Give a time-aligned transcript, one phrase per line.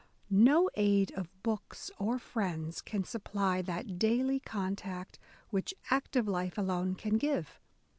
[0.31, 5.19] No aid of books or friends can supply that daily contact
[5.51, 7.59] which active life alone can give